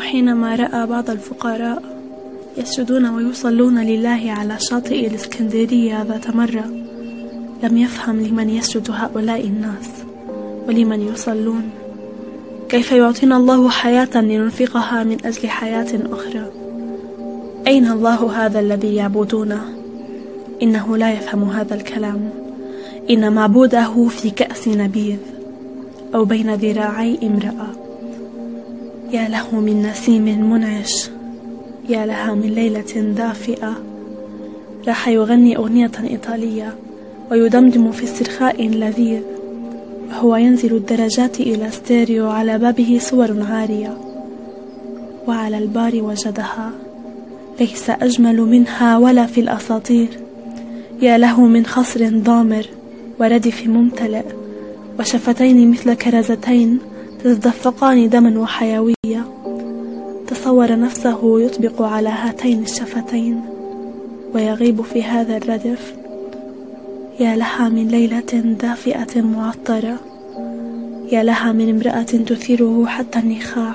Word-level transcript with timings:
وحينما 0.00 0.54
رأى 0.54 0.86
بعض 0.86 1.10
الفقراء 1.10 1.82
يسجدون 2.56 3.06
ويصلون 3.06 3.78
لله 3.78 4.32
على 4.32 4.56
شاطئ 4.58 5.06
الإسكندرية 5.06 6.02
ذات 6.02 6.36
مرة 6.36 6.64
لم 7.62 7.76
يفهم 7.76 8.20
لمن 8.20 8.50
يسجد 8.50 8.90
هؤلاء 8.90 9.44
الناس 9.44 9.88
ولمن 10.68 11.00
يصلون. 11.00 11.70
كيف 12.68 12.92
يعطينا 12.92 13.36
الله 13.36 13.70
حياة 13.70 14.08
لننفقها 14.14 15.04
من 15.04 15.16
أجل 15.24 15.48
حياة 15.48 16.00
أخرى؟ 16.12 16.50
أين 17.66 17.90
الله 17.90 18.46
هذا 18.46 18.60
الذي 18.60 18.94
يعبدونه؟ 18.94 19.62
إنه 20.62 20.96
لا 20.96 21.12
يفهم 21.12 21.50
هذا 21.50 21.74
الكلام. 21.74 22.30
إن 23.10 23.32
معبوده 23.32 24.08
في 24.08 24.30
كأس 24.30 24.68
نبيذ 24.68 25.18
أو 26.14 26.24
بين 26.24 26.54
ذراعي 26.54 27.18
امرأة. 27.22 27.89
يا 29.12 29.28
له 29.28 29.60
من 29.60 29.82
نسيم 29.82 30.50
منعش 30.50 31.10
يا 31.88 32.06
لها 32.06 32.34
من 32.34 32.48
ليلة 32.48 33.14
دافئة. 33.16 33.82
راح 34.88 35.08
يغني 35.08 35.56
أغنية 35.56 35.90
إيطالية 36.10 36.74
ويدمدم 37.30 37.92
في 37.92 38.04
استرخاء 38.04 38.68
لذيذ. 38.68 39.22
وهو 40.08 40.36
ينزل 40.36 40.76
الدرجات 40.76 41.40
إلى 41.40 41.70
ستيريو 41.70 42.30
على 42.30 42.58
بابه 42.58 42.98
صور 43.00 43.42
عارية. 43.42 43.96
وعلى 45.26 45.58
البار 45.58 46.02
وجدها 46.02 46.70
ليس 47.60 47.90
أجمل 47.90 48.40
منها 48.40 48.98
ولا 48.98 49.26
في 49.26 49.40
الأساطير. 49.40 50.08
يا 51.02 51.18
له 51.18 51.46
من 51.46 51.66
خصر 51.66 52.08
ضامر 52.08 52.66
وردف 53.20 53.66
ممتلئ 53.66 54.24
وشفتين 54.98 55.70
مثل 55.70 55.94
كرزتين 55.94 56.78
تتدفقان 57.24 58.08
دما 58.08 58.40
وحيوية. 58.40 59.24
تصور 60.26 60.78
نفسه 60.78 61.40
يطبق 61.40 61.82
على 61.82 62.08
هاتين 62.08 62.62
الشفتين 62.62 63.40
ويغيب 64.34 64.82
في 64.82 65.02
هذا 65.02 65.36
الردف. 65.36 65.94
يا 67.20 67.36
لها 67.36 67.68
من 67.68 67.88
ليلة 67.88 68.56
دافئة 68.60 69.22
معطرة. 69.22 69.96
يا 71.12 71.22
لها 71.22 71.52
من 71.52 71.70
امرأة 71.70 72.02
تثيره 72.02 72.86
حتى 72.86 73.18
النخاع. 73.18 73.74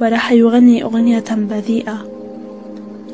وراح 0.00 0.32
يغني 0.32 0.82
أغنية 0.82 1.24
بذيئة. 1.30 2.06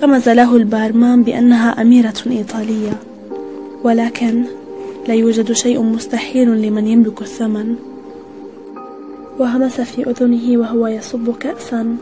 رمز 0.03 0.29
له 0.29 0.57
البارمان 0.57 1.23
بأنها 1.23 1.83
أميرة 1.83 2.23
إيطالية. 2.27 2.93
ولكن 3.85 4.45
لا 5.09 5.15
يوجد 5.15 5.53
شيء 5.53 5.83
مستحيل 5.83 6.63
لمن 6.63 6.89
يملك 6.89 7.23
الثمن. 7.23 7.94
وهمس 9.39 9.81
في 9.81 10.11
أذنه 10.11 10.59
وهو 10.59 10.87
يصب 10.87 11.37
كأسا. 11.39 11.97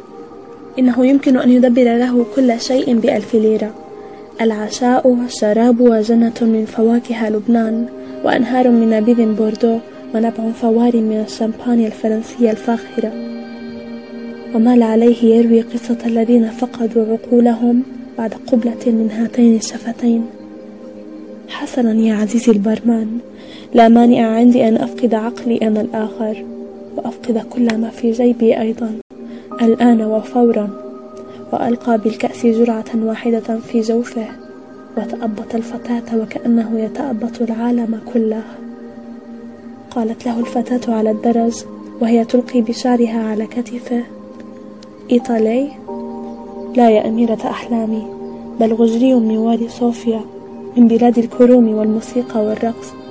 إنه 0.78 1.06
يمكن 1.06 1.36
أن 1.36 1.50
يدبر 1.50 1.84
له 1.84 2.26
كل 2.36 2.60
شيء 2.60 2.98
بألف 2.98 3.34
ليرة. 3.34 3.74
العشاء 4.40 5.08
والشراب 5.08 5.80
وجنة 5.80 6.38
من 6.40 6.64
فواكه 6.64 7.28
لبنان 7.28 7.86
وأنهار 8.24 8.70
من 8.70 8.90
نبيذ 8.90 9.32
بوردو 9.34 9.78
ونبع 10.14 10.50
فوار 10.60 10.96
من 10.96 11.24
الشامبانيا 11.26 11.86
الفرنسية 11.86 12.50
الفاخرة. 12.50 13.12
ومال 14.54 14.82
عليه 14.82 15.24
يروي 15.24 15.60
قصة 15.60 15.98
الذين 16.06 16.48
فقدوا 16.48 17.04
عقولهم 17.12 17.82
بعد 18.18 18.34
قبلة 18.46 18.84
من 18.86 19.10
هاتين 19.10 19.56
الشفتين. 19.56 20.26
حسنا 21.48 21.92
يا 21.92 22.14
عزيزي 22.14 22.52
البرمان 22.52 23.18
لا 23.74 23.88
مانع 23.88 24.26
عندي 24.26 24.68
أن 24.68 24.76
أفقد 24.76 25.14
عقلي 25.14 25.56
أنا 25.56 25.80
الآخر. 25.80 26.51
وأفقد 26.96 27.46
كل 27.50 27.78
ما 27.78 27.88
في 27.88 28.10
جيبي 28.10 28.60
أيضا. 28.60 28.98
الآن 29.62 30.02
وفورا. 30.02 30.70
وألقى 31.52 31.98
بالكأس 31.98 32.46
جرعة 32.46 32.84
واحدة 32.94 33.58
في 33.58 33.80
جوفه. 33.80 34.26
وتأبط 34.96 35.54
الفتاة 35.54 36.18
وكأنه 36.18 36.80
يتأبط 36.80 37.42
العالم 37.42 38.00
كله. 38.12 38.42
قالت 39.90 40.26
له 40.26 40.40
الفتاة 40.40 40.94
على 40.94 41.10
الدرج 41.10 41.64
وهي 42.00 42.24
تلقي 42.24 42.60
بشعرها 42.60 43.28
على 43.30 43.46
كتفه. 43.46 44.02
إيطالي؟ 45.10 45.68
لا 46.76 46.90
يا 46.90 47.08
أميرة 47.08 47.38
أحلامي 47.44 48.06
بل 48.60 48.72
غجري 48.72 49.14
من 49.14 49.38
وادي 49.38 49.68
صوفيا 49.68 50.20
من 50.76 50.88
بلاد 50.88 51.18
الكروم 51.18 51.68
والموسيقى 51.68 52.44
والرقص. 52.44 53.01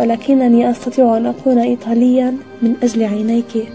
ولكنني 0.00 0.70
أستطيع 0.70 1.16
أن 1.16 1.26
أكون 1.26 1.58
إيطاليا 1.58 2.36
من 2.62 2.76
أجل 2.82 3.02
عينيك. 3.02 3.68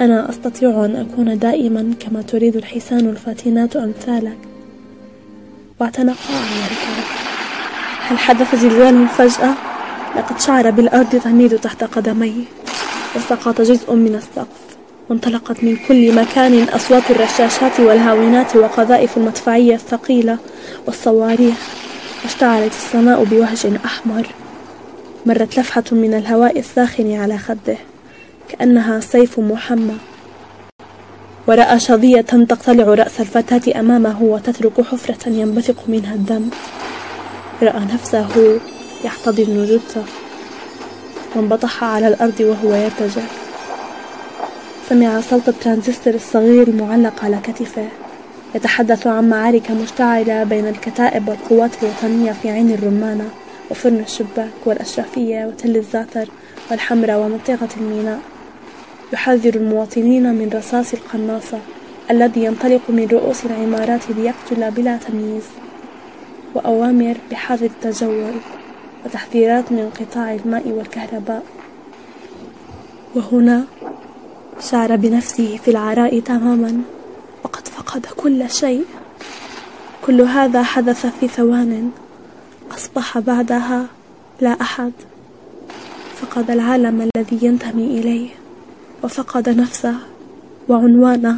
أنا 0.00 0.30
أستطيع 0.30 0.84
أن 0.84 0.96
أكون 0.96 1.38
دائما 1.38 1.94
كما 2.00 2.22
تريد 2.22 2.56
الحسان 2.56 3.08
الفاتنات 3.08 3.76
أمثالك. 3.76 4.36
واعتنقا 5.80 6.34
على 6.34 6.76
هل 8.00 8.18
حدث 8.18 8.54
زلزال 8.54 9.08
فجأة؟ 9.08 9.54
لقد 10.16 10.40
شعر 10.40 10.70
بالأرض 10.70 11.20
تميد 11.24 11.58
تحت 11.58 11.84
قدميه 11.84 12.44
وسقط 13.16 13.60
جزء 13.60 13.94
من 13.94 14.14
السقف. 14.14 14.76
وانطلقت 15.10 15.64
من 15.64 15.76
كل 15.88 16.14
مكان 16.14 16.62
أصوات 16.62 17.10
الرشاشات 17.10 17.80
والهاونات 17.80 18.56
وقذائف 18.56 19.16
المدفعية 19.16 19.74
الثقيلة 19.74 20.38
والصواريخ. 20.86 21.58
واشتعلت 22.24 22.72
السماء 22.72 23.24
بوهج 23.24 23.66
أحمر. 23.84 24.26
مرت 25.26 25.58
لفحة 25.58 25.84
من 25.92 26.14
الهواء 26.14 26.58
الساخن 26.58 27.14
على 27.14 27.38
خده 27.38 27.76
كأنها 28.48 29.00
سيف 29.00 29.40
محمى. 29.40 29.96
ورأى 31.46 31.80
شظية 31.80 32.20
تقتلع 32.20 32.84
رأس 32.84 33.20
الفتاة 33.20 33.80
أمامه 33.80 34.22
وتترك 34.22 34.80
حفرة 34.80 35.28
ينبثق 35.28 35.88
منها 35.88 36.14
الدم. 36.14 36.48
رأى 37.62 37.80
نفسه 37.94 38.58
يحتضن 39.04 39.66
جثة. 39.66 40.02
وانبطح 41.36 41.84
على 41.84 42.08
الأرض 42.08 42.40
وهو 42.40 42.74
يرتجف 42.74 43.30
سمع 44.88 45.20
صوت 45.20 45.48
الترانزستور 45.48 46.14
الصغير 46.14 46.68
المعلق 46.68 47.24
على 47.24 47.38
كتفه. 47.42 47.88
يتحدث 48.54 49.06
عن 49.06 49.28
معارك 49.28 49.70
مشتعلة 49.70 50.44
بين 50.44 50.66
الكتائب 50.66 51.28
والقوات 51.28 51.70
الوطنية 51.82 52.32
في 52.32 52.50
عين 52.50 52.70
الرمانة. 52.70 53.28
وفرن 53.70 54.00
الشباك 54.00 54.52
والأشرفية 54.64 55.46
وتل 55.46 55.76
الزعتر 55.76 56.28
والحمرة 56.70 57.18
ومنطقة 57.18 57.68
الميناء. 57.76 58.20
يحذر 59.12 59.54
المواطنين 59.54 60.34
من 60.34 60.50
رصاص 60.54 60.94
القناصة 60.94 61.58
الذي 62.10 62.44
ينطلق 62.44 62.80
من 62.88 63.08
رؤوس 63.12 63.46
العمارات 63.46 64.10
ليقتل 64.10 64.70
بلا 64.70 64.96
تمييز. 64.96 65.44
وأوامر 66.54 67.16
بحظر 67.30 67.66
التجول 67.66 68.34
وتحذيرات 69.04 69.72
من 69.72 69.78
انقطاع 69.78 70.34
الماء 70.34 70.68
والكهرباء. 70.68 71.42
وهنا 73.14 73.64
شعر 74.60 74.96
بنفسه 74.96 75.56
في 75.64 75.70
العراء 75.70 76.20
تماما. 76.20 76.82
وقد 77.44 77.68
فقد 77.68 78.06
كل 78.16 78.50
شيء. 78.50 78.84
كل 80.06 80.20
هذا 80.20 80.62
حدث 80.62 81.06
في 81.20 81.28
ثوان 81.28 81.90
أصبح 82.70 83.18
بعدها 83.18 83.86
لا 84.40 84.50
أحد. 84.60 84.92
فقد 86.16 86.50
العالم 86.50 87.08
الذي 87.16 87.46
ينتمي 87.46 87.84
إليه 87.84 88.28
وفقد 89.02 89.48
نفسه 89.48 89.94
وعنوانه. 90.68 91.36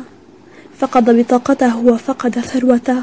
فقد 0.79 1.11
بطاقته 1.11 1.79
وفقد 1.79 2.39
ثروته. 2.39 3.03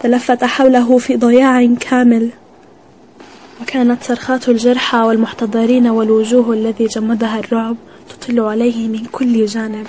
تلفت 0.00 0.44
حوله 0.44 0.98
في 0.98 1.16
ضياع 1.16 1.74
كامل. 1.80 2.30
وكانت 3.62 4.02
صرخات 4.02 4.48
الجرحى 4.48 4.98
والمحتضرين 4.98 5.86
والوجوه 5.86 6.52
الذي 6.52 6.86
جمدها 6.86 7.38
الرعب 7.38 7.76
تطل 8.08 8.40
عليه 8.40 8.88
من 8.88 9.04
كل 9.12 9.46
جانب. 9.46 9.86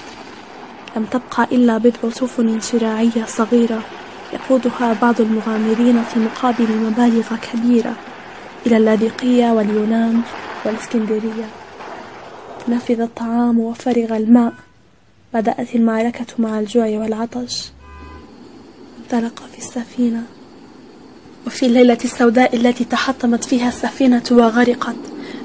لم 0.98 1.06
تبقى 1.06 1.48
إلا 1.52 1.78
بضع 1.78 2.10
سفن 2.10 2.60
شراعية 2.60 3.26
صغيرة. 3.28 3.84
يقودها 4.34 4.94
بعض 5.02 5.22
المغامرين 5.22 6.04
في 6.04 6.20
مقابل 6.20 6.68
مبالغ 6.78 7.36
كبيرة 7.36 7.96
إلى 8.66 8.78
اللاذقية 8.78 9.52
واليونان 9.52 10.22
والإسكندرية. 10.66 11.50
نفذ 12.70 13.02
الطعام 13.02 13.60
وفرغ 13.60 14.18
الماء. 14.18 14.54
بدأت 15.34 15.76
المعركة 15.76 16.26
مع 16.40 16.60
الجوع 16.60 16.86
والعطش. 16.86 17.72
انطلق 19.00 19.44
في 19.52 19.58
السفينة. 19.58 20.24
وفي 21.48 21.66
الليلة 21.66 21.98
السوداء 22.06 22.56
التي 22.56 22.84
تحطمت 22.84 23.44
فيها 23.44 23.68
السفينة 23.68 24.24
وغرقت 24.32 24.96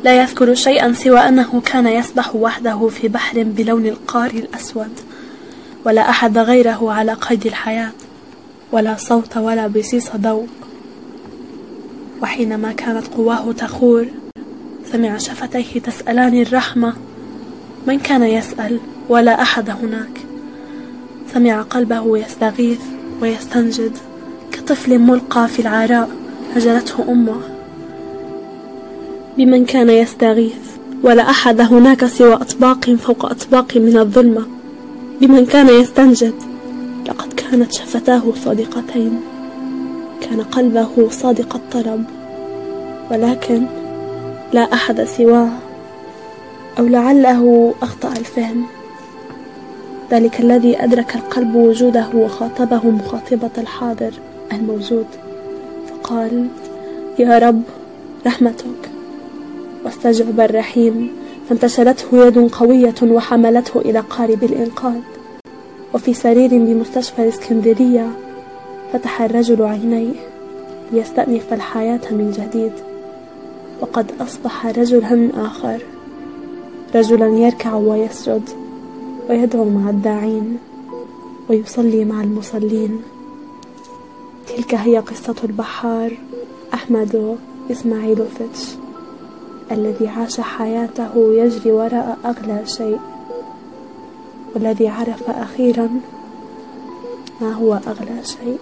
لا 0.04 0.22
يذكر 0.22 0.54
شيئا 0.54 0.92
سوى 0.92 1.18
أنه 1.20 1.60
كان 1.60 1.86
يسبح 1.86 2.36
وحده 2.36 2.88
في 2.88 3.08
بحر 3.08 3.42
بلون 3.42 3.86
القار 3.86 4.30
الأسود. 4.30 5.00
ولا 5.84 6.10
أحد 6.10 6.38
غيره 6.38 6.92
على 6.92 7.12
قيد 7.12 7.46
الحياة. 7.46 7.92
ولا 8.72 8.94
صوت 8.98 9.36
ولا 9.36 9.66
بسيس 9.66 10.10
ضوء. 10.16 10.46
وحينما 12.22 12.72
كانت 12.72 13.06
قواه 13.06 13.52
تخور 13.52 14.06
سمع 14.92 15.18
شفتيه 15.18 15.80
تسألان 15.80 16.42
الرحمة 16.42 16.92
من 17.86 17.98
كان 17.98 18.22
يسأل؟ 18.22 18.80
ولا 19.08 19.42
أحد 19.42 19.70
هناك. 19.70 20.20
سمع 21.34 21.62
قلبه 21.62 22.18
يستغيث 22.18 22.80
ويستنجد 23.22 23.92
كطفل 24.52 24.98
ملقى 24.98 25.48
في 25.48 25.62
العراء 25.62 26.10
هجرته 26.56 27.04
أمه. 27.08 27.40
بمن 29.38 29.64
كان 29.64 29.90
يستغيث؟ 29.90 30.66
ولا 31.02 31.30
أحد 31.30 31.60
هناك 31.60 32.06
سوى 32.06 32.34
أطباق 32.34 32.90
فوق 32.90 33.24
أطباق 33.24 33.76
من 33.76 33.98
الظلمة. 33.98 34.46
بمن 35.20 35.46
كان 35.46 35.68
يستنجد؟ 35.68 36.34
كانت 37.50 37.72
شفتاه 37.72 38.22
صادقتين. 38.44 39.20
كان 40.20 40.42
قلبه 40.42 41.10
صادق 41.10 41.54
الطلب 41.54 42.04
ولكن 43.10 43.66
لا 44.52 44.72
أحد 44.72 45.04
سواه 45.04 45.48
أو 46.78 46.86
لعله 46.86 47.74
أخطأ 47.82 48.12
الفهم. 48.12 48.64
ذلك 50.10 50.40
الذي 50.40 50.84
أدرك 50.84 51.16
القلب 51.16 51.54
وجوده 51.54 52.06
وخاطبه 52.14 52.90
مخاطبة 52.90 53.50
الحاضر 53.58 54.12
الموجود. 54.52 55.06
فقال 55.88 56.48
يا 57.18 57.38
رب 57.38 57.62
رحمتك. 58.26 58.90
واستجعب 59.84 60.40
الرحيم 60.40 61.10
فانتشلته 61.48 62.26
يد 62.26 62.38
قوية 62.38 62.94
وحملته 63.02 63.80
إلى 63.80 64.00
قارب 64.00 64.44
الإنقاذ. 64.44 65.00
وفي 65.96 66.14
سرير 66.14 66.50
بمستشفى 66.50 67.22
الإسكندرية 67.22 68.10
فتح 68.92 69.22
الرجل 69.22 69.62
عينيه 69.62 70.12
ليستأنف 70.92 71.52
الحياة 71.52 72.00
من 72.10 72.30
جديد 72.30 72.72
وقد 73.80 74.12
أصبح 74.20 74.66
رجلا 74.66 75.30
آخر 75.36 75.82
رجلا 76.94 77.26
يركع 77.26 77.74
ويسجد 77.74 78.42
ويدعو 79.30 79.64
مع 79.64 79.90
الداعين 79.90 80.58
ويصلي 81.48 82.04
مع 82.04 82.22
المصلين. 82.22 83.02
تلك 84.48 84.74
هي 84.74 84.98
قصة 84.98 85.34
البحار 85.44 86.12
أحمد 86.74 87.36
إسماعيلوفيتش 87.70 88.64
الذي 89.72 90.08
عاش 90.08 90.40
حياته 90.40 91.34
يجري 91.34 91.72
وراء 91.72 92.18
أغلى 92.24 92.62
شيء. 92.66 92.98
والذي 94.56 94.88
عرف 94.88 95.30
أخيرا 95.30 95.90
ما 97.40 97.52
هو 97.52 97.74
أغلى 97.74 98.24
شيء. 98.24 98.58